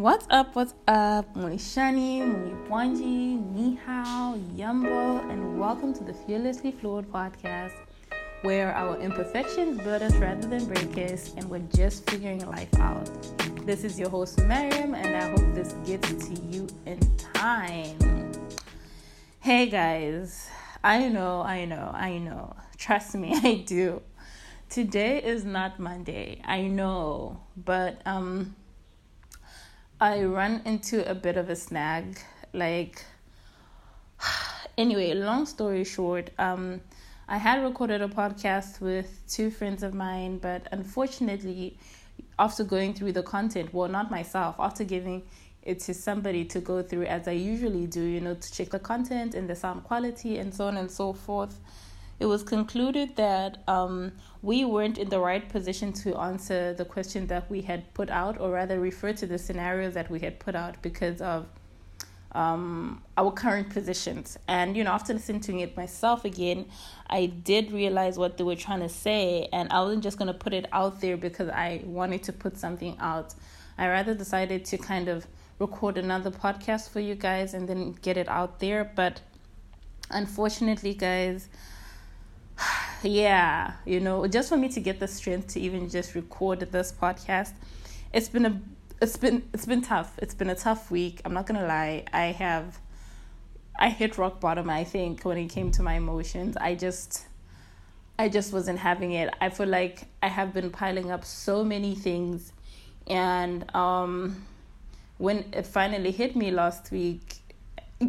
What's 0.00 0.26
up? 0.30 0.56
What's 0.56 0.72
up? 0.88 1.36
Mulishani, 1.36 2.22
Mulibwanji, 2.22 3.38
Ni 3.52 3.74
Hao, 3.84 4.34
Yumbo, 4.56 5.30
and 5.30 5.60
welcome 5.60 5.92
to 5.92 6.02
the 6.02 6.14
Fearlessly 6.14 6.72
Flawed 6.72 7.06
podcast, 7.12 7.74
where 8.40 8.74
our 8.74 8.98
imperfections 8.98 9.76
build 9.82 10.00
us 10.00 10.14
rather 10.14 10.48
than 10.48 10.64
break 10.64 10.96
us, 11.12 11.34
and 11.36 11.50
we're 11.50 11.68
just 11.76 12.08
figuring 12.08 12.40
life 12.46 12.74
out. 12.78 13.10
This 13.66 13.84
is 13.84 14.00
your 14.00 14.08
host, 14.08 14.42
Mariam, 14.44 14.94
and 14.94 15.14
I 15.14 15.28
hope 15.28 15.54
this 15.54 15.74
gets 15.84 16.28
to 16.28 16.34
you 16.44 16.66
in 16.86 16.98
time. 17.18 18.32
Hey 19.40 19.68
guys, 19.68 20.48
I 20.82 21.10
know, 21.10 21.42
I 21.42 21.66
know, 21.66 21.90
I 21.92 22.16
know. 22.16 22.56
Trust 22.78 23.16
me, 23.16 23.38
I 23.44 23.64
do. 23.66 24.00
Today 24.70 25.22
is 25.22 25.44
not 25.44 25.78
Monday, 25.78 26.40
I 26.46 26.62
know, 26.62 27.42
but 27.54 28.00
um 28.06 28.56
I 30.02 30.22
run 30.22 30.62
into 30.64 31.06
a 31.06 31.14
bit 31.14 31.36
of 31.36 31.50
a 31.50 31.56
snag. 31.56 32.18
Like, 32.54 33.04
anyway, 34.78 35.12
long 35.12 35.44
story 35.44 35.84
short, 35.84 36.30
um, 36.38 36.80
I 37.28 37.36
had 37.36 37.62
recorded 37.62 38.00
a 38.00 38.08
podcast 38.08 38.80
with 38.80 39.20
two 39.28 39.50
friends 39.50 39.82
of 39.82 39.92
mine, 39.92 40.38
but 40.38 40.66
unfortunately, 40.72 41.76
after 42.38 42.64
going 42.64 42.94
through 42.94 43.12
the 43.12 43.22
content, 43.22 43.74
well, 43.74 43.88
not 43.88 44.10
myself, 44.10 44.56
after 44.58 44.84
giving 44.84 45.22
it 45.62 45.80
to 45.80 45.92
somebody 45.92 46.46
to 46.46 46.60
go 46.60 46.82
through 46.82 47.04
as 47.04 47.28
I 47.28 47.32
usually 47.32 47.86
do, 47.86 48.02
you 48.02 48.22
know, 48.22 48.34
to 48.34 48.52
check 48.52 48.70
the 48.70 48.78
content 48.78 49.34
and 49.34 49.50
the 49.50 49.54
sound 49.54 49.84
quality 49.84 50.38
and 50.38 50.54
so 50.54 50.68
on 50.68 50.78
and 50.78 50.90
so 50.90 51.12
forth 51.12 51.60
it 52.20 52.26
was 52.26 52.42
concluded 52.42 53.16
that 53.16 53.62
um, 53.66 54.12
we 54.42 54.64
weren't 54.64 54.98
in 54.98 55.08
the 55.08 55.18
right 55.18 55.48
position 55.48 55.92
to 55.94 56.16
answer 56.18 56.74
the 56.74 56.84
question 56.84 57.26
that 57.28 57.50
we 57.50 57.62
had 57.62 57.92
put 57.94 58.10
out, 58.10 58.38
or 58.38 58.50
rather 58.50 58.78
refer 58.78 59.14
to 59.14 59.26
the 59.26 59.38
scenarios 59.38 59.94
that 59.94 60.10
we 60.10 60.20
had 60.20 60.38
put 60.38 60.54
out 60.54 60.80
because 60.82 61.22
of 61.22 61.46
um, 62.32 63.02
our 63.16 63.32
current 63.32 63.70
positions. 63.70 64.38
And, 64.46 64.76
you 64.76 64.84
know, 64.84 64.92
after 64.92 65.14
listening 65.14 65.40
to 65.42 65.58
it 65.60 65.76
myself 65.78 66.26
again, 66.26 66.66
I 67.08 67.26
did 67.26 67.72
realize 67.72 68.18
what 68.18 68.36
they 68.36 68.44
were 68.44 68.54
trying 68.54 68.80
to 68.80 68.88
say, 68.90 69.48
and 69.50 69.72
I 69.72 69.80
wasn't 69.80 70.02
just 70.02 70.18
going 70.18 70.28
to 70.28 70.38
put 70.38 70.52
it 70.52 70.66
out 70.72 71.00
there 71.00 71.16
because 71.16 71.48
I 71.48 71.80
wanted 71.84 72.22
to 72.24 72.34
put 72.34 72.58
something 72.58 72.96
out. 73.00 73.34
I 73.78 73.88
rather 73.88 74.14
decided 74.14 74.66
to 74.66 74.76
kind 74.76 75.08
of 75.08 75.26
record 75.58 75.96
another 75.96 76.30
podcast 76.30 76.90
for 76.90 77.00
you 77.00 77.14
guys 77.14 77.54
and 77.54 77.66
then 77.66 77.92
get 78.02 78.18
it 78.18 78.28
out 78.28 78.60
there. 78.60 78.92
But 78.94 79.22
unfortunately, 80.10 80.92
guys, 80.92 81.48
yeah, 83.02 83.74
you 83.84 84.00
know, 84.00 84.26
just 84.26 84.48
for 84.48 84.56
me 84.56 84.68
to 84.70 84.80
get 84.80 85.00
the 85.00 85.08
strength 85.08 85.48
to 85.54 85.60
even 85.60 85.88
just 85.88 86.14
record 86.14 86.60
this 86.60 86.92
podcast, 86.92 87.52
it's 88.12 88.28
been 88.28 88.46
a 88.46 88.60
it's 89.00 89.16
been 89.16 89.42
it's 89.54 89.66
been 89.66 89.82
tough. 89.82 90.14
It's 90.18 90.34
been 90.34 90.50
a 90.50 90.54
tough 90.54 90.90
week. 90.90 91.22
I'm 91.24 91.32
not 91.32 91.46
gonna 91.46 91.66
lie. 91.66 92.04
I 92.12 92.26
have 92.26 92.78
I 93.78 93.88
hit 93.88 94.18
rock 94.18 94.40
bottom, 94.40 94.68
I 94.68 94.84
think, 94.84 95.24
when 95.24 95.38
it 95.38 95.48
came 95.48 95.70
to 95.72 95.82
my 95.82 95.94
emotions. 95.94 96.56
I 96.56 96.74
just 96.74 97.24
I 98.18 98.28
just 98.28 98.52
wasn't 98.52 98.78
having 98.78 99.12
it. 99.12 99.32
I 99.40 99.48
feel 99.48 99.68
like 99.68 100.06
I 100.22 100.28
have 100.28 100.52
been 100.52 100.70
piling 100.70 101.10
up 101.10 101.24
so 101.24 101.64
many 101.64 101.94
things 101.94 102.52
and 103.06 103.74
um 103.74 104.46
when 105.16 105.44
it 105.52 105.66
finally 105.66 106.10
hit 106.10 106.34
me 106.36 106.50
last 106.50 106.90
week, 106.90 107.36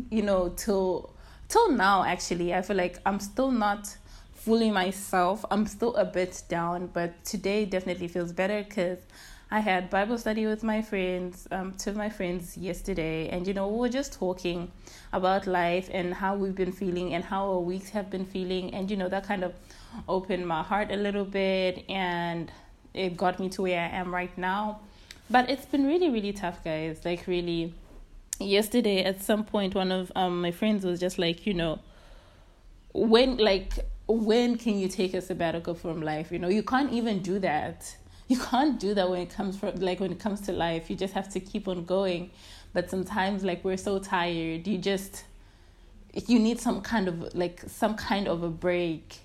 you 0.09 0.21
know, 0.21 0.49
till 0.57 1.13
till 1.47 1.71
now 1.71 2.03
actually, 2.03 2.53
I 2.53 2.61
feel 2.61 2.77
like 2.77 2.99
I'm 3.05 3.19
still 3.19 3.51
not 3.51 3.95
fully 4.43 4.71
myself. 4.71 5.45
I'm 5.51 5.65
still 5.67 5.95
a 5.95 6.05
bit 6.05 6.43
down, 6.49 6.87
but 6.87 7.23
today 7.23 7.65
definitely 7.65 8.07
feels 8.07 8.31
better 8.31 8.63
because 8.63 8.99
I 9.51 9.59
had 9.59 9.89
Bible 9.89 10.17
study 10.17 10.45
with 10.47 10.63
my 10.63 10.81
friends, 10.81 11.47
um, 11.51 11.73
two 11.73 11.89
of 11.89 11.95
my 11.95 12.09
friends 12.09 12.57
yesterday, 12.57 13.29
and 13.29 13.45
you 13.45 13.53
know, 13.53 13.67
we 13.67 13.79
were 13.79 13.89
just 13.89 14.13
talking 14.13 14.71
about 15.13 15.45
life 15.45 15.89
and 15.91 16.13
how 16.13 16.35
we've 16.35 16.55
been 16.55 16.71
feeling 16.71 17.13
and 17.13 17.23
how 17.23 17.51
our 17.51 17.59
weeks 17.59 17.89
have 17.89 18.09
been 18.09 18.25
feeling, 18.25 18.73
and 18.73 18.89
you 18.89 18.97
know, 18.97 19.09
that 19.09 19.25
kind 19.25 19.43
of 19.43 19.53
opened 20.07 20.47
my 20.47 20.63
heart 20.63 20.89
a 20.91 20.95
little 20.95 21.25
bit 21.25 21.83
and 21.89 22.51
it 22.93 23.17
got 23.17 23.39
me 23.39 23.49
to 23.49 23.61
where 23.63 23.79
I 23.79 23.97
am 23.97 24.13
right 24.13 24.35
now. 24.37 24.79
But 25.29 25.49
it's 25.49 25.65
been 25.65 25.85
really, 25.85 26.09
really 26.09 26.33
tough, 26.33 26.63
guys. 26.63 27.05
Like, 27.05 27.25
really. 27.27 27.73
Yesterday, 28.39 29.03
at 29.03 29.21
some 29.21 29.45
point, 29.45 29.75
one 29.75 29.91
of 29.91 30.11
um, 30.15 30.41
my 30.41 30.51
friends 30.51 30.83
was 30.83 30.99
just 30.99 31.19
like, 31.19 31.45
you 31.45 31.53
know, 31.53 31.79
when, 32.93 33.37
like, 33.37 33.73
when 34.11 34.57
can 34.57 34.79
you 34.79 34.87
take 34.87 35.13
a 35.13 35.21
sabbatical 35.21 35.73
from 35.75 36.01
life? 36.01 36.31
You 36.31 36.39
know, 36.39 36.49
you 36.49 36.63
can't 36.63 36.91
even 36.91 37.21
do 37.21 37.39
that. 37.39 37.95
You 38.27 38.39
can't 38.39 38.79
do 38.79 38.93
that 38.93 39.09
when 39.09 39.19
it 39.19 39.29
comes 39.29 39.57
from 39.57 39.75
like 39.75 39.99
when 39.99 40.13
it 40.13 40.19
comes 40.19 40.39
to 40.41 40.53
life. 40.53 40.89
You 40.89 40.95
just 40.95 41.13
have 41.13 41.27
to 41.33 41.41
keep 41.41 41.67
on 41.67 41.83
going. 41.83 42.31
But 42.71 42.89
sometimes 42.89 43.43
like 43.43 43.61
we're 43.65 43.75
so 43.75 43.99
tired, 43.99 44.65
you 44.65 44.77
just 44.77 45.25
you 46.13 46.39
need 46.39 46.57
some 46.61 46.79
kind 46.79 47.09
of 47.09 47.35
like 47.35 47.61
some 47.67 47.95
kind 47.95 48.29
of 48.29 48.41
a 48.43 48.49
break. 48.49 49.17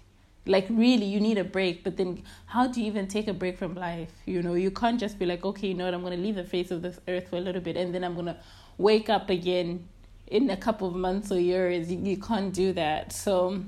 Like 0.45 0.67
really 0.69 1.07
you 1.07 1.21
need 1.21 1.39
a 1.39 1.45
break, 1.45 1.85
but 1.85 1.97
then 1.97 2.25
how 2.47 2.67
do 2.67 2.81
you 2.81 2.87
even 2.89 3.07
take 3.07 3.29
a 3.29 3.33
break 3.33 3.59
from 3.59 3.77
life? 3.77 4.11
You 4.25 4.43
know, 4.43 4.55
you 4.55 4.73
can't 4.73 4.99
just 4.99 5.21
be 5.21 5.27
like, 5.27 5.45
okay, 5.45 5.69
you 5.69 5.75
know 5.75 5.85
what, 5.85 5.95
I'm 5.95 6.03
gonna 6.03 6.17
leave 6.17 6.35
the 6.35 6.45
face 6.45 6.73
of 6.73 6.83
this 6.83 6.99
earth 7.07 7.29
for 7.29 7.37
a 7.37 7.41
little 7.41 7.61
bit 7.61 7.77
and 7.77 7.95
then 7.95 8.03
I'm 8.03 8.17
gonna 8.17 8.39
wake 8.77 9.09
up 9.09 9.31
again 9.31 9.87
in 10.27 10.51
a 10.51 10.57
couple 10.57 10.89
of 10.89 10.95
months 10.95 11.31
or 11.31 11.39
years. 11.39 11.93
You, 11.93 11.99
you 12.03 12.17
can't 12.17 12.53
do 12.53 12.73
that. 12.73 13.13
So 13.13 13.63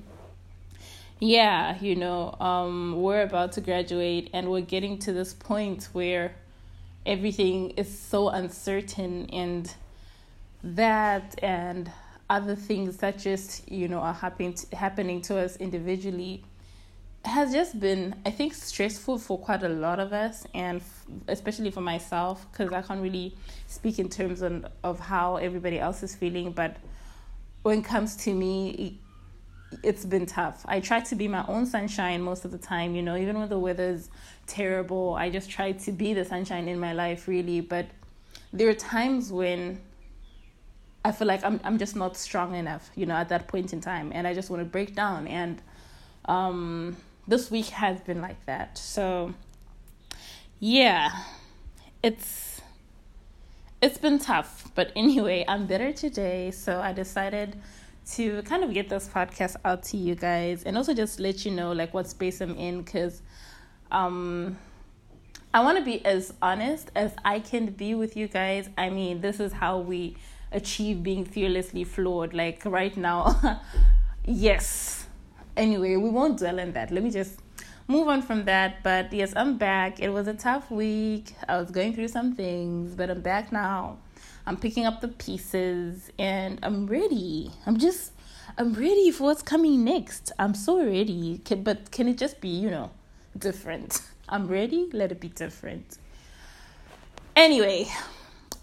yeah, 1.21 1.77
you 1.81 1.97
know, 1.97 2.33
um, 2.41 3.01
we're 3.01 3.23
about 3.23 3.53
to 3.53 3.61
graduate 3.61 4.31
and 4.33 4.51
we're 4.51 4.61
getting 4.61 4.99
to 5.01 5.13
this 5.13 5.35
point 5.35 5.89
where 5.93 6.35
everything 7.07 7.71
is 7.71 7.99
so 7.99 8.29
uncertain 8.29 9.29
and 9.31 9.75
that 10.63 11.39
and 11.43 11.91
other 12.31 12.55
things 12.55 12.99
that 12.99 13.19
just, 13.19 13.71
you 13.71 13.89
know, 13.89 14.01
are 14.01 14.13
happening 14.13 14.53
to, 14.53 14.77
happening 14.77 15.21
to 15.23 15.39
us 15.39 15.57
individually 15.57 16.45
has 17.25 17.53
just 17.53 17.79
been, 17.79 18.15
I 18.25 18.31
think, 18.31 18.55
stressful 18.55 19.19
for 19.19 19.39
quite 19.39 19.63
a 19.63 19.69
lot 19.69 19.99
of 19.99 20.13
us, 20.13 20.47
and 20.55 20.81
f- 20.81 21.07
especially 21.27 21.71
for 21.71 21.81
myself, 21.81 22.47
because 22.51 22.73
I 22.73 22.83
can't 22.83 23.03
really 23.03 23.35
speak 23.67 23.99
in 23.99 24.09
terms 24.09 24.41
of, 24.43 24.67
of 24.85 25.01
how 25.01 25.37
everybody 25.37 25.79
else 25.79 26.03
is 26.03 26.15
feeling. 26.15 26.53
But 26.53 26.77
when 27.63 27.81
it 27.81 27.85
comes 27.85 28.17
to 28.25 28.35
me, 28.35 28.99
it's 29.83 30.05
been 30.05 30.27
tough. 30.27 30.65
I 30.67 30.81
try 30.81 31.01
to 31.01 31.15
be 31.15 31.29
my 31.29 31.45
own 31.47 31.67
sunshine 31.67 32.23
most 32.23 32.45
of 32.45 32.51
the 32.51 32.59
time, 32.59 32.95
you 32.95 33.03
know, 33.03 33.17
even 33.17 33.39
when 33.39 33.49
the 33.49 33.59
weather's 33.59 34.11
terrible, 34.47 35.15
I 35.15 35.31
just 35.31 35.51
try 35.51 35.73
to 35.73 35.93
be 35.93 36.15
the 36.15 36.25
sunshine 36.25 36.69
in 36.69 36.79
my 36.81 36.93
life 36.93 37.29
really, 37.29 37.61
but 37.61 37.87
there 38.53 38.69
are 38.69 38.75
times 38.75 39.33
when 39.33 39.81
I 41.05 41.13
feel 41.13 41.29
like 41.29 41.45
I'm 41.45 41.61
I'm 41.65 41.79
just 41.79 41.97
not 41.97 42.17
strong 42.17 42.55
enough, 42.55 42.91
you 42.95 43.07
know, 43.07 43.15
at 43.15 43.29
that 43.29 43.47
point 43.47 43.73
in 43.73 43.81
time 43.81 44.11
and 44.15 44.27
I 44.27 44.35
just 44.35 44.51
want 44.51 44.61
to 44.61 44.65
break 44.65 44.95
down 44.95 45.27
and 45.27 45.61
um 46.25 46.97
this 47.27 47.51
week 47.51 47.67
has 47.67 48.01
been 48.01 48.21
like 48.21 48.45
that. 48.47 48.79
So 48.79 49.35
yeah, 50.61 51.11
it's 52.03 52.61
it's 53.81 53.99
been 53.99 54.19
tough, 54.19 54.73
but 54.75 54.91
anyway, 54.97 55.45
I'm 55.47 55.67
better 55.67 55.93
today, 55.93 56.51
so 56.51 56.81
I 56.81 56.93
decided 56.93 57.61
to 58.13 58.43
kind 58.43 58.65
of 58.65 58.73
get 58.73 58.89
this 58.89 59.09
podcast 59.09 59.57
out 59.65 59.83
to 59.83 59.97
you 59.97 60.15
guys 60.15 60.65
and 60.65 60.77
also 60.77 60.95
just 60.95 61.21
let 61.21 61.45
you 61.45 61.51
know 61.51 61.73
like 61.73 61.93
what 61.93 62.09
space 62.09 62.41
I'm 62.41 62.57
in 62.57 62.83
because 62.83 63.23
um 63.91 64.57
I 65.53 65.61
want 65.61 65.79
to 65.79 65.85
be 65.85 66.05
as 66.05 66.35
honest 66.43 66.91
as 66.95 67.13
I 67.25 67.41
can 67.41 67.67
be 67.71 67.95
with 67.95 68.17
you 68.17 68.29
guys. 68.29 68.69
I 68.77 68.91
mean, 68.91 69.23
this 69.23 69.41
is 69.41 69.53
how 69.53 69.79
we 69.79 70.17
achieve 70.53 71.03
being 71.03 71.25
fearlessly 71.25 71.85
flawed. 71.85 72.35
Like 72.35 72.63
right 72.67 72.95
now, 72.95 73.63
yes. 74.27 75.07
Anyway, 75.57 75.97
we 75.97 76.11
won't 76.11 76.39
dwell 76.39 76.61
on 76.61 76.73
that. 76.73 76.91
Let 76.91 77.03
me 77.03 77.11
just 77.11 77.41
move 77.89 78.09
on 78.09 78.21
from 78.21 78.45
that. 78.45 78.83
But 78.83 79.11
yes, 79.13 79.33
I'm 79.35 79.57
back. 79.57 80.01
It 80.01 80.11
was 80.11 80.29
a 80.29 80.35
tough 80.35 80.71
week. 80.71 81.35
I 81.49 81.57
was 81.57 81.71
going 81.71 81.95
through 81.95 82.09
some 82.09 82.35
things, 82.35 82.95
but 82.95 83.09
I'm 83.09 83.23
back 83.23 83.51
now. 83.51 83.99
I'm 84.47 84.57
picking 84.57 84.87
up 84.87 85.01
the 85.01 85.09
pieces 85.09 86.11
and 86.19 86.59
I'm 86.63 86.87
ready. 86.87 87.51
I'm 87.67 87.79
just, 87.79 88.13
I'm 88.57 88.73
ready 88.75 89.11
for 89.11 89.25
what's 89.25 89.43
coming 89.43 89.85
next. 89.85 90.33
I'm 90.39 90.55
so 90.55 90.85
ready. 90.85 91.41
Can, 91.45 91.63
but 91.63 91.91
can 91.91 92.09
it 92.09 92.19
just 92.19 92.41
be, 92.41 92.49
you 92.49 92.71
know, 92.71 92.91
different? 93.37 94.01
I'm 94.29 94.49
ready. 94.49 94.89
Let 94.93 95.13
it 95.13 95.21
be 95.21 95.29
different. 95.29 95.99
Anyway, 97.37 97.89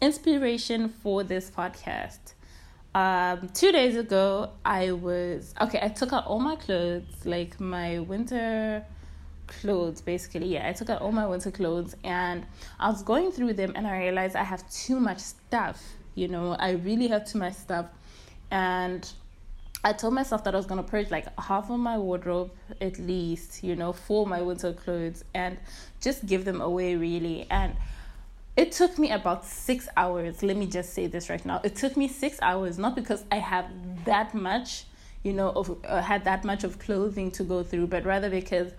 inspiration 0.01 0.89
for 0.89 1.23
this 1.23 1.49
podcast. 1.49 2.33
Um, 2.93 3.49
two 3.53 3.71
days 3.71 3.97
ago, 3.97 4.51
I 4.63 4.91
was 4.93 5.53
okay. 5.59 5.79
I 5.81 5.89
took 5.89 6.13
out 6.13 6.25
all 6.27 6.39
my 6.39 6.55
clothes, 6.55 7.03
like 7.25 7.59
my 7.59 7.99
winter 7.99 8.85
clothes 9.47 10.01
basically 10.01 10.47
yeah 10.47 10.67
i 10.67 10.73
took 10.73 10.89
out 10.89 11.01
all 11.01 11.11
my 11.11 11.25
winter 11.25 11.51
clothes 11.51 11.95
and 12.03 12.45
i 12.79 12.89
was 12.89 13.03
going 13.03 13.31
through 13.31 13.53
them 13.53 13.71
and 13.75 13.85
i 13.87 13.97
realized 13.97 14.35
i 14.35 14.43
have 14.43 14.67
too 14.71 14.99
much 14.99 15.19
stuff 15.19 15.81
you 16.15 16.27
know 16.27 16.53
i 16.59 16.71
really 16.71 17.07
have 17.07 17.25
too 17.25 17.37
much 17.37 17.53
stuff 17.53 17.85
and 18.51 19.11
i 19.83 19.93
told 19.93 20.13
myself 20.13 20.43
that 20.43 20.53
i 20.53 20.57
was 20.57 20.65
going 20.65 20.83
to 20.83 20.89
purge 20.89 21.11
like 21.11 21.27
half 21.39 21.69
of 21.69 21.79
my 21.79 21.97
wardrobe 21.97 22.51
at 22.81 22.97
least 22.99 23.63
you 23.63 23.75
know 23.75 23.91
for 23.93 24.25
my 24.25 24.41
winter 24.41 24.73
clothes 24.73 25.23
and 25.33 25.57
just 26.01 26.25
give 26.25 26.45
them 26.45 26.61
away 26.61 26.95
really 26.95 27.47
and 27.49 27.75
it 28.57 28.71
took 28.71 28.97
me 28.97 29.11
about 29.11 29.45
six 29.45 29.87
hours. 29.97 30.41
Let 30.41 30.55
me 30.55 30.65
just 30.65 30.93
say 30.93 31.07
this 31.07 31.29
right 31.29 31.45
now. 31.45 31.59
It 31.63 31.75
took 31.75 31.97
me 31.97 32.07
six 32.07 32.39
hours, 32.41 32.77
not 32.77 32.95
because 32.95 33.25
I 33.31 33.37
have 33.37 33.65
that 34.05 34.33
much, 34.33 34.85
you 35.23 35.33
know, 35.33 35.49
of 35.49 35.77
uh, 35.85 36.01
had 36.01 36.23
that 36.23 36.45
much 36.45 36.63
of 36.63 36.79
clothing 36.79 37.31
to 37.31 37.43
go 37.43 37.63
through, 37.63 37.87
but 37.87 38.05
rather 38.05 38.29
because 38.29 38.71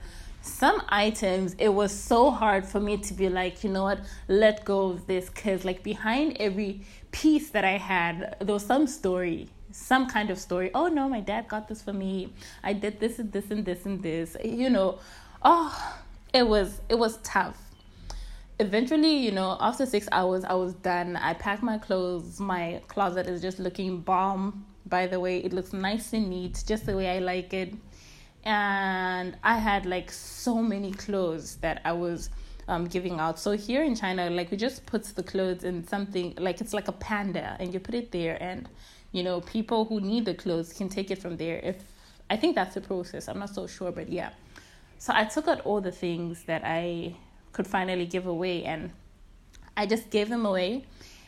some 0.47 0.83
items 0.89 1.55
it 1.59 1.69
was 1.69 1.93
so 1.93 2.31
hard 2.31 2.67
for 2.67 2.81
me 2.81 2.97
to 2.99 3.15
be 3.15 3.29
like, 3.29 3.65
you 3.65 3.71
know 3.71 3.85
what, 3.85 4.01
let 4.29 4.65
go 4.65 4.91
of 4.91 5.07
this, 5.07 5.29
because 5.29 5.65
like 5.65 5.83
behind 5.83 6.37
every 6.39 6.83
piece 7.13 7.51
that 7.51 7.65
I 7.65 7.79
had, 7.79 8.37
there 8.41 8.55
was 8.55 8.65
some 8.67 8.87
story 8.87 9.49
some 9.73 10.09
kind 10.09 10.31
of 10.31 10.39
story. 10.39 10.71
Oh 10.75 10.87
no, 10.87 11.07
my 11.07 11.21
dad 11.21 11.49
got 11.49 11.69
this 11.69 11.83
for 11.83 11.93
me. 11.93 12.33
I 12.65 12.73
did 12.73 12.99
this 12.99 13.19
and 13.19 13.31
this 13.31 13.51
and 13.51 13.63
this 13.63 13.85
and 13.85 14.03
this. 14.03 14.35
You 14.43 14.71
know, 14.71 15.01
oh, 15.43 15.99
it 16.33 16.49
was 16.49 16.81
it 16.89 16.99
was 16.99 17.19
tough 17.19 17.67
eventually, 18.59 19.17
you 19.17 19.33
know, 19.33 19.57
after 19.61 19.87
six 19.87 20.09
hours, 20.13 20.45
I 20.45 20.55
was 20.55 20.75
done. 20.75 21.17
I 21.17 21.35
packed 21.35 21.63
my 21.63 21.79
clothes. 21.79 22.41
My 22.41 22.83
closet 22.89 23.27
is 23.27 23.43
just 23.43 23.59
looking 23.59 24.01
bomb, 24.01 24.65
by 24.87 25.07
the 25.07 25.21
way. 25.21 25.39
It 25.39 25.53
looks 25.53 25.73
nice 25.73 26.13
and 26.13 26.31
neat, 26.31 26.65
just 26.67 26.87
the 26.87 26.97
way 26.97 27.17
I 27.17 27.19
like 27.19 27.53
it. 27.53 27.75
And 28.47 29.37
I 29.43 29.59
had 29.59 29.85
like 29.85 30.11
so 30.11 30.63
many 30.63 30.93
clothes 30.93 31.57
that 31.57 31.83
I 31.85 31.93
was 31.93 32.31
um, 32.69 32.87
giving 32.87 33.21
out. 33.21 33.39
So 33.39 33.53
here 33.53 33.83
in 33.83 33.95
China, 33.95 34.31
like 34.31 34.51
we 34.51 34.57
just 34.57 34.87
put 34.87 35.05
the 35.05 35.23
clothes 35.23 35.65
in 35.65 35.87
something 35.87 36.33
like 36.39 36.63
it's 36.63 36.73
like 36.73 36.89
a 36.89 36.93
panda, 36.93 37.57
and 37.61 37.75
you 37.75 37.81
put 37.81 37.95
it 37.95 38.13
there, 38.13 38.43
and 38.43 38.69
you 39.13 39.23
know, 39.23 39.43
people 39.43 39.85
who 39.85 40.01
need 40.01 40.25
the 40.25 40.35
clothes 40.35 40.73
can 40.73 40.89
take 40.89 41.11
it 41.11 41.19
from 41.19 41.37
there. 41.37 41.61
If 41.63 41.77
I 42.31 42.37
think 42.37 42.55
that's 42.55 42.75
the 42.75 42.81
process, 42.81 43.29
I'm 43.29 43.39
not 43.39 43.55
so 43.55 43.67
sure, 43.67 43.93
but 43.93 44.09
yeah. 44.09 44.31
So 44.99 45.13
I 45.15 45.25
took 45.25 45.47
out 45.49 45.61
all 45.61 45.81
the 45.81 45.93
things 45.93 46.45
that 46.45 46.63
I 46.65 47.17
could 47.53 47.67
finally 47.67 48.07
give 48.07 48.27
away. 48.27 48.65
And 48.65 48.91
I 49.77 49.87
just 49.87 50.11
gave 50.11 50.29
them 50.29 50.47
away. 50.47 50.85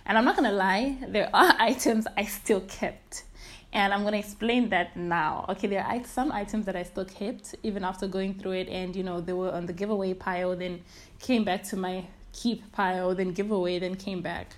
And 0.06 0.16
I'm 0.16 0.24
not 0.24 0.36
to 0.36 0.50
lie, 0.50 0.96
there 1.06 1.30
are 1.34 1.54
items 1.58 2.06
I 2.16 2.24
still 2.24 2.60
kept. 2.62 3.24
And 3.72 3.92
I'm 3.92 4.02
to 4.02 4.18
explain 4.18 4.70
that 4.70 4.96
now. 4.96 5.44
Okay, 5.50 5.68
there 5.68 5.84
are 5.84 6.04
some 6.04 6.32
items 6.32 6.64
that 6.66 6.74
I 6.74 6.82
still 6.84 7.04
kept 7.04 7.54
even 7.62 7.84
after 7.84 8.06
going 8.06 8.34
through 8.34 8.52
it. 8.52 8.68
And, 8.68 8.96
you 8.96 9.02
know, 9.02 9.20
they 9.20 9.34
were 9.34 9.52
on 9.52 9.66
the 9.66 9.72
giveaway 9.72 10.14
pile, 10.14 10.56
then 10.56 10.82
came 11.20 11.44
back 11.44 11.64
to 11.64 11.76
my 11.76 12.04
keep 12.32 12.72
pile, 12.72 13.14
then 13.14 13.32
giveaway, 13.32 13.78
then 13.78 13.94
came 13.94 14.22
back. 14.22 14.56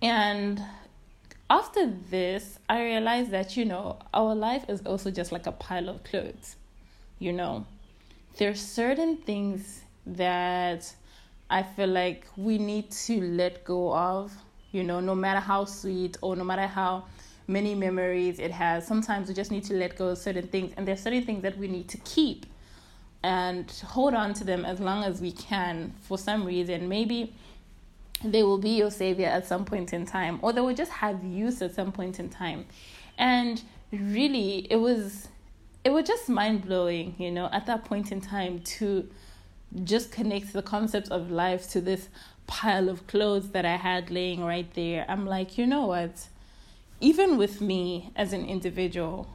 And 0.00 0.62
after 1.50 1.92
this, 2.10 2.58
I 2.68 2.82
realized 2.82 3.30
that, 3.32 3.56
you 3.56 3.64
know, 3.64 3.98
our 4.14 4.34
life 4.34 4.64
is 4.68 4.80
also 4.86 5.10
just 5.10 5.30
like 5.30 5.46
a 5.46 5.52
pile 5.52 5.88
of 5.88 6.02
clothes. 6.04 6.56
You 7.18 7.32
know, 7.32 7.66
there's 8.38 8.60
certain 8.60 9.18
things 9.18 9.82
that 10.06 10.92
I 11.50 11.62
feel 11.62 11.88
like 11.88 12.26
we 12.36 12.58
need 12.58 12.90
to 12.90 13.20
let 13.20 13.64
go 13.64 13.94
of, 13.94 14.32
you 14.72 14.82
know, 14.82 15.00
no 15.00 15.14
matter 15.14 15.40
how 15.40 15.66
sweet 15.66 16.16
or 16.22 16.36
no 16.36 16.44
matter 16.44 16.66
how 16.66 17.04
many 17.46 17.74
memories 17.74 18.38
it 18.38 18.50
has. 18.50 18.86
Sometimes 18.86 19.28
we 19.28 19.34
just 19.34 19.50
need 19.50 19.64
to 19.64 19.74
let 19.74 19.96
go 19.96 20.08
of 20.08 20.18
certain 20.18 20.48
things, 20.48 20.72
and 20.76 20.86
there's 20.86 21.00
certain 21.00 21.24
things 21.24 21.42
that 21.42 21.58
we 21.58 21.68
need 21.68 21.88
to 21.88 21.98
keep 21.98 22.46
and 23.22 23.70
hold 23.86 24.12
on 24.14 24.34
to 24.34 24.44
them 24.44 24.64
as 24.64 24.80
long 24.80 25.02
as 25.02 25.20
we 25.20 25.32
can 25.32 25.92
for 26.02 26.18
some 26.18 26.44
reason. 26.44 26.88
Maybe 26.88 27.34
they 28.22 28.42
will 28.42 28.58
be 28.58 28.70
your 28.70 28.90
savior 28.90 29.26
at 29.26 29.46
some 29.46 29.64
point 29.64 29.92
in 29.92 30.06
time, 30.06 30.38
or 30.42 30.52
they 30.52 30.60
will 30.60 30.74
just 30.74 30.92
have 30.92 31.24
use 31.24 31.60
at 31.62 31.74
some 31.74 31.92
point 31.92 32.20
in 32.20 32.28
time. 32.28 32.66
And 33.18 33.62
really, 33.92 34.66
it 34.70 34.76
was 34.76 35.28
it 35.84 35.90
was 35.90 36.06
just 36.06 36.28
mind 36.28 36.62
blowing, 36.62 37.14
you 37.18 37.30
know, 37.30 37.48
at 37.52 37.66
that 37.66 37.84
point 37.84 38.10
in 38.10 38.20
time 38.20 38.60
to 38.60 39.08
just 39.84 40.10
connect 40.10 40.52
the 40.52 40.62
concept 40.62 41.08
of 41.10 41.30
life 41.30 41.68
to 41.70 41.80
this 41.80 42.08
pile 42.46 42.88
of 42.88 43.06
clothes 43.06 43.50
that 43.50 43.64
I 43.64 43.76
had 43.76 44.10
laying 44.10 44.42
right 44.42 44.72
there. 44.74 45.04
I'm 45.08 45.26
like, 45.26 45.58
you 45.58 45.66
know 45.66 45.86
what? 45.86 46.28
Even 47.04 47.36
with 47.36 47.60
me 47.60 48.10
as 48.16 48.32
an 48.32 48.46
individual, 48.46 49.26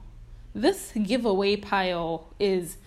this 0.56 0.92
giveaway 1.04 1.56
pile 1.56 2.26
is 2.40 2.78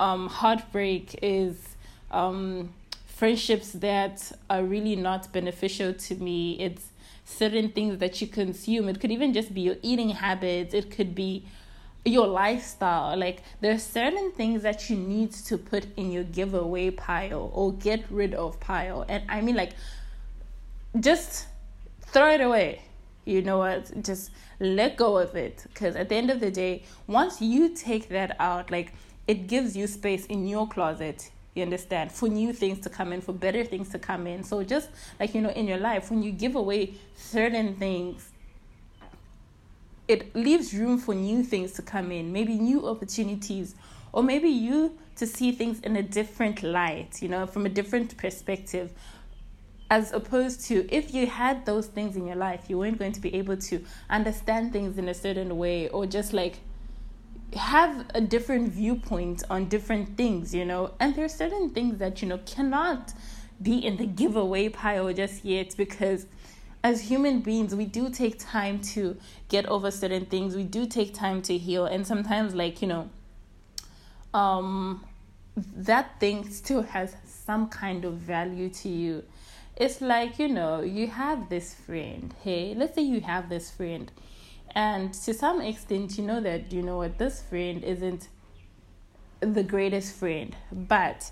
um, 0.00 0.26
heartbreak, 0.26 1.16
is 1.22 1.76
um, 2.10 2.74
friendships 3.06 3.70
that 3.70 4.32
are 4.50 4.64
really 4.64 4.96
not 4.96 5.32
beneficial 5.32 5.94
to 5.94 6.16
me. 6.16 6.58
It's 6.58 6.88
certain 7.24 7.68
things 7.68 7.98
that 7.98 8.20
you 8.20 8.26
consume. 8.26 8.88
It 8.88 9.00
could 9.00 9.12
even 9.12 9.32
just 9.32 9.54
be 9.54 9.60
your 9.60 9.76
eating 9.80 10.10
habits. 10.10 10.74
It 10.74 10.90
could 10.90 11.14
be 11.14 11.44
your 12.04 12.26
lifestyle. 12.26 13.16
Like 13.16 13.44
there's 13.60 13.84
certain 13.84 14.32
things 14.32 14.64
that 14.64 14.90
you 14.90 14.96
need 14.96 15.30
to 15.34 15.56
put 15.56 15.86
in 15.96 16.10
your 16.10 16.24
giveaway 16.24 16.90
pile 16.90 17.48
or 17.54 17.74
get 17.74 18.02
rid 18.10 18.34
of 18.34 18.58
pile. 18.58 19.04
And 19.08 19.22
I 19.28 19.40
mean 19.40 19.54
like 19.54 19.74
just 20.98 21.46
throw 22.00 22.32
it 22.34 22.40
away. 22.40 22.82
You 23.24 23.42
know 23.42 23.58
what? 23.58 24.02
Just 24.02 24.30
let 24.58 24.96
go 24.96 25.18
of 25.18 25.36
it 25.36 25.64
because 25.72 25.96
at 25.96 26.08
the 26.08 26.16
end 26.16 26.30
of 26.30 26.40
the 26.40 26.50
day, 26.50 26.82
once 27.06 27.40
you 27.40 27.74
take 27.74 28.08
that 28.08 28.36
out, 28.40 28.70
like 28.70 28.92
it 29.26 29.46
gives 29.46 29.76
you 29.76 29.86
space 29.86 30.26
in 30.26 30.46
your 30.46 30.68
closet. 30.68 31.30
You 31.54 31.62
understand? 31.62 32.10
For 32.10 32.28
new 32.28 32.52
things 32.52 32.80
to 32.80 32.90
come 32.90 33.12
in, 33.12 33.20
for 33.20 33.32
better 33.32 33.62
things 33.62 33.90
to 33.90 33.98
come 33.98 34.26
in. 34.26 34.42
So 34.42 34.64
just 34.64 34.88
like 35.20 35.34
you 35.34 35.40
know 35.40 35.50
in 35.50 35.68
your 35.68 35.78
life 35.78 36.10
when 36.10 36.22
you 36.22 36.32
give 36.32 36.56
away 36.56 36.94
certain 37.14 37.76
things 37.76 38.32
it 40.08 40.34
leaves 40.34 40.74
room 40.74 40.98
for 40.98 41.14
new 41.14 41.42
things 41.42 41.72
to 41.72 41.82
come 41.82 42.12
in, 42.12 42.32
maybe 42.32 42.54
new 42.54 42.86
opportunities, 42.86 43.74
or 44.12 44.22
maybe 44.22 44.48
you 44.48 44.98
to 45.16 45.26
see 45.26 45.52
things 45.52 45.80
in 45.80 45.96
a 45.96 46.02
different 46.02 46.62
light, 46.62 47.22
you 47.22 47.28
know, 47.28 47.46
from 47.46 47.66
a 47.66 47.68
different 47.68 48.16
perspective. 48.16 48.92
As 49.92 50.10
opposed 50.10 50.64
to 50.68 50.88
if 50.90 51.12
you 51.12 51.26
had 51.26 51.66
those 51.66 51.86
things 51.86 52.16
in 52.16 52.26
your 52.26 52.36
life, 52.36 52.70
you 52.70 52.78
weren't 52.78 52.98
going 52.98 53.12
to 53.12 53.20
be 53.20 53.34
able 53.34 53.58
to 53.58 53.84
understand 54.08 54.72
things 54.72 54.96
in 54.96 55.06
a 55.06 55.12
certain 55.12 55.58
way 55.58 55.88
or 55.90 56.06
just 56.06 56.32
like 56.32 56.60
have 57.54 58.06
a 58.14 58.20
different 58.22 58.72
viewpoint 58.72 59.42
on 59.50 59.66
different 59.68 60.16
things, 60.16 60.54
you 60.54 60.64
know. 60.64 60.94
And 60.98 61.14
there 61.14 61.26
are 61.26 61.28
certain 61.28 61.68
things 61.76 61.98
that, 61.98 62.22
you 62.22 62.28
know, 62.28 62.38
cannot 62.46 63.12
be 63.60 63.84
in 63.84 63.98
the 63.98 64.06
giveaway 64.06 64.70
pile 64.70 65.12
just 65.12 65.44
yet 65.44 65.74
because 65.76 66.24
as 66.82 67.02
human 67.02 67.40
beings, 67.40 67.74
we 67.74 67.84
do 67.84 68.08
take 68.08 68.38
time 68.38 68.80
to 68.94 69.18
get 69.50 69.66
over 69.66 69.90
certain 69.90 70.24
things. 70.24 70.56
We 70.56 70.64
do 70.64 70.86
take 70.86 71.12
time 71.12 71.42
to 71.42 71.58
heal. 71.58 71.84
And 71.84 72.06
sometimes, 72.06 72.54
like, 72.54 72.80
you 72.80 72.88
know, 72.88 73.10
um, 74.32 75.04
that 75.56 76.18
thing 76.18 76.48
still 76.50 76.80
has 76.80 77.14
some 77.26 77.68
kind 77.68 78.06
of 78.06 78.14
value 78.14 78.70
to 78.70 78.88
you. 78.88 79.24
It's 79.76 80.00
like, 80.00 80.38
you 80.38 80.48
know, 80.48 80.82
you 80.82 81.06
have 81.08 81.48
this 81.48 81.74
friend. 81.74 82.34
Hey, 82.42 82.74
let's 82.76 82.94
say 82.94 83.02
you 83.02 83.20
have 83.20 83.48
this 83.48 83.70
friend. 83.70 84.10
And 84.74 85.12
to 85.14 85.34
some 85.34 85.60
extent, 85.60 86.18
you 86.18 86.24
know 86.24 86.40
that, 86.40 86.72
you 86.72 86.82
know 86.82 86.98
what, 86.98 87.18
this 87.18 87.42
friend 87.42 87.82
isn't 87.84 88.28
the 89.40 89.62
greatest 89.62 90.14
friend. 90.16 90.54
But 90.70 91.30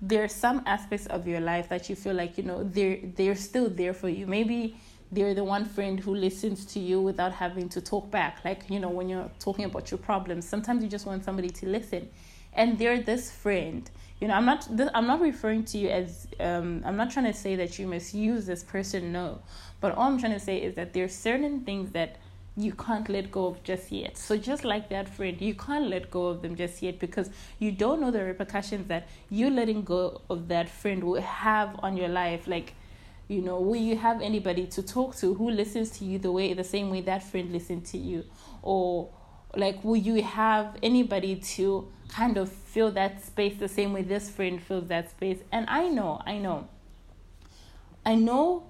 there 0.00 0.22
are 0.22 0.28
some 0.28 0.62
aspects 0.66 1.06
of 1.06 1.26
your 1.26 1.40
life 1.40 1.68
that 1.68 1.88
you 1.88 1.96
feel 1.96 2.14
like 2.14 2.36
you 2.36 2.44
know 2.44 2.62
they're 2.62 2.98
they're 3.14 3.34
still 3.34 3.68
there 3.70 3.94
for 3.94 4.08
you 4.08 4.26
maybe 4.26 4.76
they're 5.10 5.34
the 5.34 5.44
one 5.44 5.64
friend 5.64 6.00
who 6.00 6.14
listens 6.14 6.66
to 6.66 6.78
you 6.78 7.00
without 7.00 7.32
having 7.32 7.68
to 7.68 7.80
talk 7.80 8.10
back 8.10 8.44
like 8.44 8.68
you 8.68 8.78
know 8.78 8.90
when 8.90 9.08
you're 9.08 9.30
talking 9.38 9.64
about 9.64 9.90
your 9.90 9.98
problems 9.98 10.46
sometimes 10.46 10.82
you 10.82 10.88
just 10.88 11.06
want 11.06 11.24
somebody 11.24 11.48
to 11.48 11.66
listen 11.66 12.08
and 12.56 12.78
they're 12.78 13.00
this 13.00 13.30
friend 13.30 13.90
you 14.20 14.28
know 14.28 14.34
i'm 14.34 14.44
not 14.44 14.68
i'm 14.94 15.06
not 15.06 15.20
referring 15.20 15.64
to 15.64 15.78
you 15.78 15.88
as 15.88 16.26
um, 16.40 16.82
i'm 16.84 16.96
not 16.96 17.10
trying 17.10 17.26
to 17.26 17.32
say 17.32 17.54
that 17.56 17.78
you 17.78 17.86
must 17.86 18.14
use 18.14 18.46
this 18.46 18.64
person 18.64 19.12
no 19.12 19.38
but 19.80 19.94
all 19.94 20.08
i'm 20.08 20.18
trying 20.18 20.32
to 20.32 20.40
say 20.40 20.56
is 20.58 20.74
that 20.74 20.92
there's 20.92 21.14
certain 21.14 21.60
things 21.60 21.90
that 21.92 22.16
you 22.56 22.72
can't 22.72 23.08
let 23.08 23.30
go 23.30 23.46
of 23.46 23.62
just 23.62 23.92
yet. 23.92 24.16
So 24.16 24.36
just 24.36 24.64
like 24.64 24.88
that 24.88 25.08
friend, 25.08 25.40
you 25.40 25.54
can't 25.54 25.88
let 25.88 26.10
go 26.10 26.26
of 26.26 26.40
them 26.40 26.56
just 26.56 26.82
yet 26.82 26.98
because 26.98 27.28
you 27.58 27.70
don't 27.70 28.00
know 28.00 28.10
the 28.10 28.24
repercussions 28.24 28.88
that 28.88 29.08
you 29.28 29.50
letting 29.50 29.82
go 29.82 30.22
of 30.30 30.48
that 30.48 30.70
friend 30.70 31.04
will 31.04 31.20
have 31.20 31.78
on 31.82 31.98
your 31.98 32.08
life. 32.08 32.46
Like, 32.46 32.72
you 33.28 33.42
know, 33.42 33.60
will 33.60 33.76
you 33.76 33.96
have 33.96 34.22
anybody 34.22 34.66
to 34.68 34.82
talk 34.82 35.16
to 35.16 35.34
who 35.34 35.50
listens 35.50 35.90
to 35.98 36.04
you 36.06 36.18
the 36.18 36.32
way 36.32 36.54
the 36.54 36.64
same 36.64 36.88
way 36.88 37.02
that 37.02 37.22
friend 37.22 37.52
listened 37.52 37.84
to 37.86 37.98
you? 37.98 38.24
Or 38.62 39.10
like 39.54 39.82
will 39.84 39.96
you 39.96 40.22
have 40.22 40.76
anybody 40.82 41.36
to 41.36 41.88
kind 42.08 42.36
of 42.36 42.50
fill 42.50 42.90
that 42.92 43.24
space 43.24 43.58
the 43.58 43.68
same 43.68 43.92
way 43.92 44.02
this 44.02 44.30
friend 44.30 44.62
fills 44.62 44.88
that 44.88 45.10
space? 45.10 45.38
And 45.52 45.66
I 45.68 45.88
know, 45.88 46.22
I 46.26 46.38
know. 46.38 46.68
I 48.04 48.14
know 48.14 48.66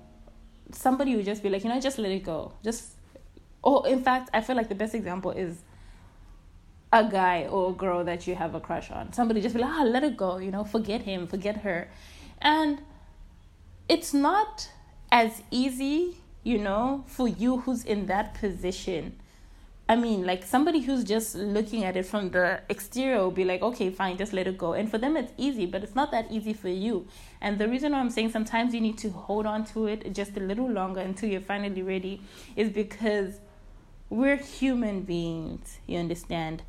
somebody 0.72 1.16
would 1.16 1.24
just 1.24 1.42
be 1.42 1.48
like, 1.48 1.64
you 1.64 1.70
know, 1.70 1.80
just 1.80 1.98
let 1.98 2.10
it 2.10 2.24
go. 2.24 2.52
Just 2.62 2.92
oh 3.62 3.82
in 3.82 4.02
fact, 4.02 4.30
I 4.32 4.40
feel 4.40 4.56
like 4.56 4.68
the 4.68 4.74
best 4.74 4.94
example 4.94 5.30
is 5.30 5.62
a 6.92 7.08
guy 7.08 7.46
or 7.46 7.70
a 7.70 7.72
girl 7.72 8.04
that 8.04 8.26
you 8.26 8.34
have 8.34 8.54
a 8.54 8.60
crush 8.60 8.90
on. 8.90 9.12
Somebody 9.12 9.40
just 9.40 9.54
be 9.54 9.60
like, 9.60 9.70
ah, 9.70 9.82
let 9.82 10.04
it 10.04 10.16
go, 10.16 10.38
you 10.38 10.50
know, 10.50 10.64
forget 10.64 11.02
him, 11.02 11.26
forget 11.26 11.58
her. 11.58 11.88
And 12.40 12.80
it's 13.88 14.14
not 14.14 14.70
as 15.10 15.42
easy, 15.50 16.16
you 16.42 16.58
know, 16.58 17.04
for 17.06 17.28
you 17.28 17.58
who's 17.58 17.84
in 17.84 18.06
that 18.06 18.34
position 18.34 19.18
I 19.88 19.94
mean, 19.94 20.26
like 20.26 20.44
somebody 20.44 20.80
who's 20.80 21.04
just 21.04 21.36
looking 21.36 21.84
at 21.84 21.96
it 21.96 22.06
from 22.06 22.30
the 22.30 22.60
exterior 22.68 23.18
will 23.18 23.30
be 23.30 23.44
like, 23.44 23.62
okay, 23.62 23.90
fine, 23.90 24.16
just 24.16 24.32
let 24.32 24.48
it 24.48 24.58
go. 24.58 24.72
And 24.72 24.90
for 24.90 24.98
them, 24.98 25.16
it's 25.16 25.32
easy, 25.36 25.64
but 25.64 25.84
it's 25.84 25.94
not 25.94 26.10
that 26.10 26.26
easy 26.30 26.52
for 26.52 26.68
you. 26.68 27.06
And 27.40 27.56
the 27.56 27.68
reason 27.68 27.92
why 27.92 28.00
I'm 28.00 28.10
saying 28.10 28.32
sometimes 28.32 28.74
you 28.74 28.80
need 28.80 28.98
to 28.98 29.10
hold 29.10 29.46
on 29.46 29.64
to 29.66 29.86
it 29.86 30.12
just 30.12 30.36
a 30.36 30.40
little 30.40 30.68
longer 30.68 31.00
until 31.00 31.28
you're 31.28 31.40
finally 31.40 31.82
ready 31.82 32.20
is 32.56 32.70
because 32.70 33.38
we're 34.10 34.36
human 34.36 35.02
beings, 35.02 35.78
you 35.86 35.98
understand? 35.98 36.64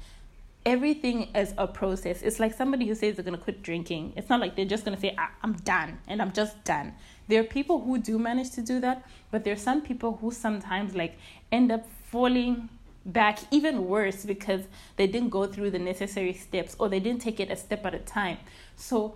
Everything 0.63 1.29
is 1.33 1.55
a 1.57 1.65
process. 1.65 2.21
It's 2.21 2.39
like 2.39 2.53
somebody 2.53 2.87
who 2.87 2.93
says 2.93 3.15
they're 3.15 3.23
going 3.25 3.37
to 3.37 3.43
quit 3.43 3.63
drinking. 3.63 4.13
It's 4.15 4.29
not 4.29 4.39
like 4.39 4.55
they're 4.55 4.65
just 4.65 4.85
going 4.85 4.95
to 4.95 5.01
say, 5.01 5.15
ah, 5.17 5.31
I'm 5.41 5.53
done 5.53 5.97
and 6.07 6.21
I'm 6.21 6.33
just 6.33 6.63
done. 6.65 6.93
There 7.29 7.41
are 7.41 7.45
people 7.45 7.81
who 7.81 7.97
do 7.97 8.19
manage 8.19 8.51
to 8.51 8.61
do 8.61 8.79
that, 8.81 9.07
but 9.31 9.43
there 9.43 9.53
are 9.53 9.57
some 9.57 9.81
people 9.81 10.17
who 10.21 10.29
sometimes 10.29 10.93
like 10.93 11.17
end 11.51 11.71
up 11.71 11.87
falling 12.11 12.69
back 13.07 13.39
even 13.51 13.85
worse 13.87 14.25
because 14.25 14.61
they 14.97 15.07
didn't 15.07 15.29
go 15.29 15.47
through 15.47 15.71
the 15.71 15.79
necessary 15.79 16.33
steps 16.33 16.75
or 16.77 16.89
they 16.89 16.99
didn't 16.99 17.21
take 17.21 17.39
it 17.39 17.49
a 17.49 17.55
step 17.55 17.85
at 17.85 17.95
a 17.95 17.99
time. 17.99 18.37
So 18.75 19.15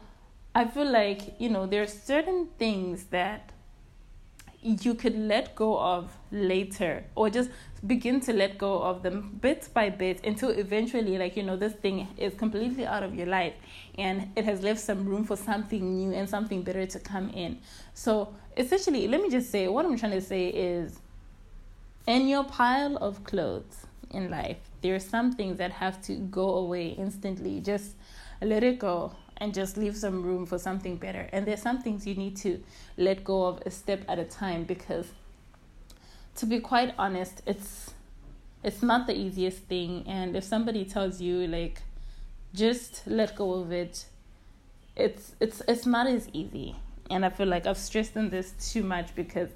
I 0.56 0.66
feel 0.66 0.90
like, 0.90 1.40
you 1.40 1.50
know, 1.50 1.66
there 1.66 1.84
are 1.84 1.88
certain 1.88 2.48
things 2.58 3.06
that 3.06 3.52
you 4.62 4.94
could 4.94 5.18
let 5.18 5.56
go 5.56 5.80
of 5.80 6.16
later 6.32 7.04
or 7.16 7.30
just 7.30 7.50
begin 7.88 8.20
to 8.22 8.32
let 8.32 8.60
go 8.60 8.80
of 8.80 9.02
them 9.02 9.40
bit 9.42 9.68
by 9.74 9.90
bit 9.90 10.24
until 10.24 10.50
eventually 10.50 11.18
like 11.18 11.36
you 11.36 11.42
know 11.42 11.56
this 11.56 11.74
thing 11.74 12.08
is 12.16 12.36
completely 12.36 12.86
out 12.86 13.02
of 13.02 13.16
your 13.16 13.26
life 13.26 13.54
and 13.98 14.30
it 14.36 14.46
has 14.46 14.62
left 14.62 14.80
some 14.80 15.04
room 15.04 15.24
for 15.24 15.36
something 15.36 15.98
new 15.98 16.14
and 16.14 16.30
something 16.30 16.62
better 16.62 16.86
to 16.86 17.00
come 17.00 17.30
in 17.32 17.58
so 17.96 18.32
essentially 18.56 19.08
let 19.08 19.20
me 19.20 19.32
just 19.32 19.50
say 19.50 19.68
what 19.68 19.84
i'm 19.84 19.98
trying 19.98 20.12
to 20.12 20.22
say 20.22 20.50
is 20.50 21.00
in 22.08 22.28
your 22.28 22.44
pile 22.44 22.98
of 22.98 23.24
clothes 23.24 23.86
in 24.10 24.30
life, 24.30 24.58
there 24.82 24.96
are 24.96 25.00
some 25.00 25.32
things 25.32 25.58
that 25.58 25.72
have 25.72 26.02
to 26.04 26.16
go 26.16 26.56
away 26.56 26.90
instantly. 26.90 27.60
Just 27.62 27.96
let 28.42 28.64
it 28.64 28.80
go 28.80 29.14
and 29.38 29.54
just 29.54 29.78
leave 29.78 29.96
some 29.96 30.24
room 30.24 30.46
for 30.46 30.58
something 30.58 30.98
better. 30.98 31.28
And 31.32 31.46
there's 31.46 31.62
some 31.62 31.82
things 31.82 32.06
you 32.06 32.16
need 32.16 32.38
to 32.38 32.64
let 32.98 33.24
go 33.24 33.46
of 33.46 33.62
a 33.66 33.72
step 33.72 34.04
at 34.08 34.20
a 34.20 34.24
time 34.26 34.64
because 34.64 35.08
to 36.36 36.46
be 36.46 36.60
quite 36.60 36.94
honest, 36.98 37.42
it's 37.46 37.94
it's 38.64 38.84
not 38.84 39.08
the 39.08 39.18
easiest 39.18 39.58
thing 39.64 40.04
and 40.08 40.36
if 40.36 40.44
somebody 40.44 40.86
tells 40.86 41.20
you 41.20 41.48
like 41.48 41.82
just 42.54 43.02
let 43.08 43.36
go 43.36 43.54
of 43.54 43.72
it, 43.72 44.06
it's 44.96 45.36
it's 45.40 45.62
it's 45.68 45.86
not 45.86 46.08
as 46.08 46.30
easy. 46.34 46.76
And 47.10 47.26
I 47.26 47.30
feel 47.30 47.48
like 47.48 47.66
I've 47.66 47.78
stressed 47.78 48.16
on 48.16 48.30
this 48.30 48.54
too 48.72 48.84
much 48.84 49.14
because 49.16 49.50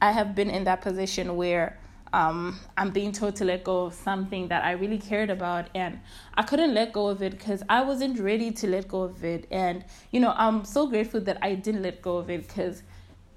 I 0.00 0.12
have 0.12 0.34
been 0.34 0.50
in 0.50 0.64
that 0.64 0.80
position 0.80 1.36
where 1.36 1.78
um, 2.12 2.58
I'm 2.76 2.90
being 2.90 3.12
told 3.12 3.36
to 3.36 3.44
let 3.44 3.64
go 3.64 3.86
of 3.86 3.94
something 3.94 4.48
that 4.48 4.64
I 4.64 4.72
really 4.72 4.98
cared 4.98 5.30
about, 5.30 5.68
and 5.74 6.00
I 6.34 6.42
couldn't 6.42 6.72
let 6.74 6.92
go 6.92 7.08
of 7.08 7.22
it 7.22 7.32
because 7.32 7.62
I 7.68 7.82
wasn't 7.82 8.18
ready 8.18 8.50
to 8.52 8.66
let 8.66 8.88
go 8.88 9.02
of 9.02 9.24
it. 9.24 9.46
And 9.50 9.84
you 10.10 10.20
know, 10.20 10.32
I'm 10.36 10.64
so 10.64 10.86
grateful 10.86 11.20
that 11.22 11.38
I 11.42 11.54
didn't 11.54 11.82
let 11.82 12.00
go 12.00 12.16
of 12.16 12.30
it 12.30 12.48
because 12.48 12.82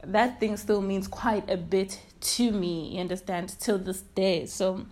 that 0.04 0.40
thing 0.40 0.58
still 0.58 0.82
means 0.82 1.08
quite 1.08 1.50
a 1.50 1.58
bit 1.58 2.00
to 2.22 2.52
me. 2.52 2.96
You 2.96 3.02
understand? 3.02 3.56
Till 3.60 3.78
this 3.78 4.02
day. 4.02 4.46
So, 4.46 4.86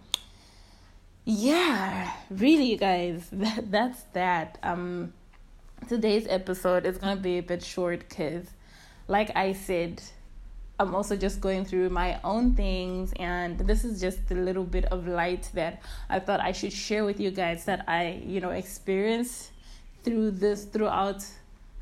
yeah, 1.25 2.11
really, 2.29 2.75
guys, 2.75 3.27
that 3.31 3.71
that's 3.71 4.01
that. 4.13 4.57
Um, 4.61 5.13
today's 5.87 6.27
episode 6.27 6.85
is 6.85 6.97
gonna 6.97 7.21
be 7.21 7.37
a 7.37 7.43
bit 7.43 7.63
short 7.63 7.99
because, 8.09 8.47
like 9.07 9.31
I 9.37 9.53
said 9.53 10.01
I'm 10.79 10.95
also 10.95 11.17
just 11.17 11.41
going 11.41 11.65
through 11.65 11.89
my 11.89 12.21
own 12.23 12.55
things, 12.55 13.11
and 13.19 13.59
this 13.59 13.83
is 13.83 13.99
just 13.99 14.31
a 14.31 14.33
little 14.33 14.63
bit 14.63 14.85
of 14.85 15.07
light 15.07 15.49
that 15.53 15.81
I 16.09 16.19
thought 16.19 16.39
I 16.39 16.53
should 16.53 16.71
share 16.71 17.03
with 17.03 17.19
you 17.19 17.31
guys 17.31 17.65
that 17.65 17.83
I, 17.85 18.23
you 18.25 18.39
know, 18.39 18.51
experienced 18.51 19.51
through 20.03 20.31
this 20.31 20.63
throughout 20.63 21.25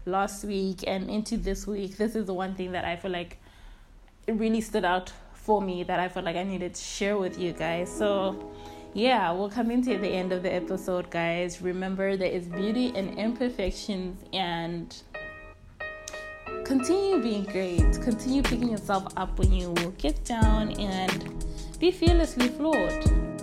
last 0.07 0.43
week 0.45 0.83
and 0.87 1.11
into 1.11 1.37
this 1.37 1.67
week. 1.67 1.97
This 1.97 2.15
is 2.15 2.25
the 2.25 2.33
one 2.33 2.55
thing 2.55 2.71
that 2.71 2.85
I 2.85 2.95
feel 2.95 3.11
like 3.11 3.37
it 4.25 4.33
really 4.33 4.61
stood 4.61 4.83
out 4.83 5.13
for 5.33 5.61
me 5.61 5.83
that 5.83 5.99
I 5.99 6.09
felt 6.09 6.25
like 6.25 6.35
I 6.35 6.43
needed 6.43 6.73
to 6.73 6.81
share 6.83 7.17
with 7.17 7.37
you 7.37 7.53
guys. 7.53 7.95
So, 7.95 8.51
yeah, 8.95 9.31
we're 9.31 9.49
coming 9.49 9.83
to 9.83 9.97
the 9.99 10.09
end 10.09 10.31
of 10.31 10.41
the 10.41 10.51
episode, 10.51 11.11
guys. 11.11 11.61
Remember, 11.61 12.17
there 12.17 12.31
is 12.31 12.47
beauty 12.47 12.91
and 12.95 13.17
imperfections, 13.19 14.23
and 14.33 14.95
continue 16.67 17.21
being 17.21 17.43
great. 17.45 18.01
Continue 18.01 18.41
picking 18.41 18.69
yourself 18.69 19.05
up 19.15 19.39
when 19.39 19.53
you 19.53 19.73
get 19.97 20.21
down 20.25 20.73
and 20.73 21.45
be 21.79 21.91
fearlessly 21.91 22.49
flawed. 22.49 23.36